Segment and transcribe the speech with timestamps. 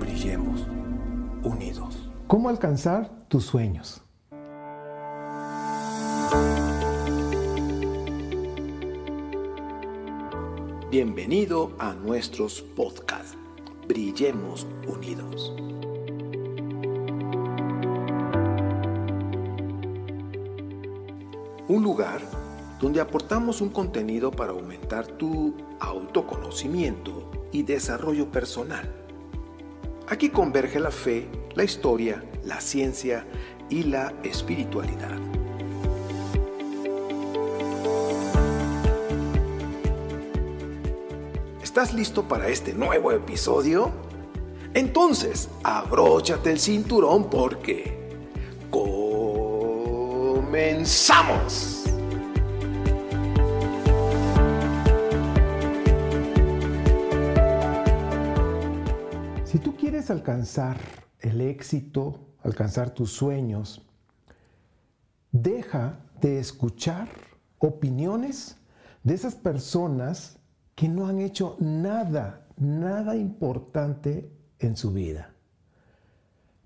[0.00, 0.66] Brillemos
[1.42, 2.08] unidos.
[2.26, 4.00] ¿Cómo alcanzar tus sueños?
[10.90, 13.36] Bienvenido a nuestros podcasts.
[13.86, 15.52] Brillemos unidos.
[21.68, 22.22] Un lugar
[22.84, 28.94] donde aportamos un contenido para aumentar tu autoconocimiento y desarrollo personal.
[30.06, 33.24] Aquí converge la fe, la historia, la ciencia
[33.70, 35.16] y la espiritualidad.
[41.62, 43.92] ¿Estás listo para este nuevo episodio?
[44.74, 48.10] Entonces, abróchate el cinturón porque
[50.40, 51.73] comenzamos.
[60.10, 60.78] Alcanzar
[61.20, 63.86] el éxito, alcanzar tus sueños,
[65.32, 67.08] deja de escuchar
[67.58, 68.56] opiniones
[69.02, 70.38] de esas personas
[70.74, 75.34] que no han hecho nada, nada importante en su vida.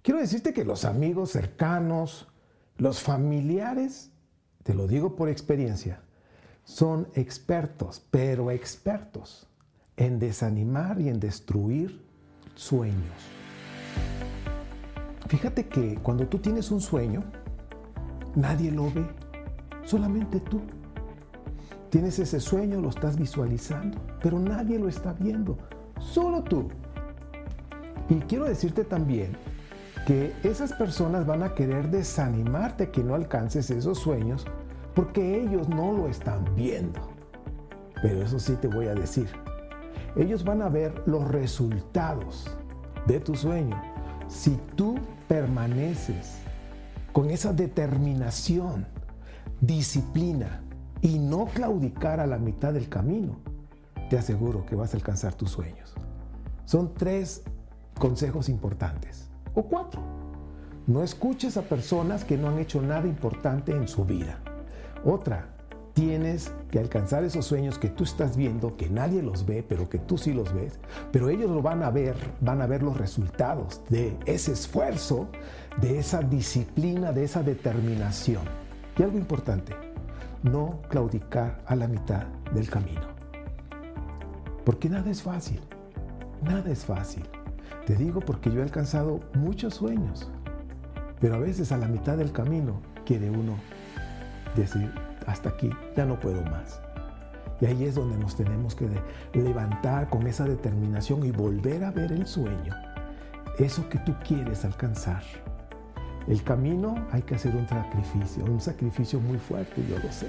[0.02, 2.28] Quiero decirte que los amigos cercanos,
[2.76, 4.10] los familiares,
[4.62, 6.00] te lo digo por experiencia,
[6.64, 9.46] son expertos, pero expertos
[9.96, 12.07] en desanimar y en destruir
[12.58, 13.14] sueños.
[15.28, 17.22] Fíjate que cuando tú tienes un sueño,
[18.34, 19.06] nadie lo ve,
[19.84, 20.60] solamente tú.
[21.88, 25.56] Tienes ese sueño, lo estás visualizando, pero nadie lo está viendo,
[26.00, 26.68] solo tú.
[28.08, 29.36] Y quiero decirte también
[30.04, 34.44] que esas personas van a querer desanimarte que no alcances esos sueños
[34.94, 37.00] porque ellos no lo están viendo.
[38.02, 39.28] Pero eso sí te voy a decir,
[40.18, 42.50] ellos van a ver los resultados
[43.06, 43.80] de tu sueño.
[44.26, 44.96] Si tú
[45.28, 46.40] permaneces
[47.12, 48.86] con esa determinación,
[49.60, 50.62] disciplina
[51.00, 53.38] y no claudicar a la mitad del camino,
[54.10, 55.94] te aseguro que vas a alcanzar tus sueños.
[56.64, 57.42] Son tres
[57.98, 60.02] consejos importantes, o cuatro.
[60.86, 64.38] No escuches a personas que no han hecho nada importante en su vida.
[65.04, 65.57] Otra,
[65.98, 69.98] tienes que alcanzar esos sueños que tú estás viendo, que nadie los ve, pero que
[69.98, 70.78] tú sí los ves,
[71.10, 75.28] pero ellos lo van a ver, van a ver los resultados de ese esfuerzo,
[75.80, 78.42] de esa disciplina, de esa determinación.
[78.96, 79.74] Y algo importante,
[80.44, 83.08] no claudicar a la mitad del camino.
[84.64, 85.58] Porque nada es fácil,
[86.44, 87.24] nada es fácil.
[87.86, 90.30] Te digo porque yo he alcanzado muchos sueños,
[91.18, 93.56] pero a veces a la mitad del camino quiere uno
[94.54, 94.92] decir,
[95.28, 96.80] hasta aquí, ya no puedo más.
[97.60, 98.88] Y ahí es donde nos tenemos que
[99.34, 102.74] levantar con esa determinación y volver a ver el sueño,
[103.58, 105.22] eso que tú quieres alcanzar.
[106.26, 110.28] El camino hay que hacer un sacrificio, un sacrificio muy fuerte, yo lo sé.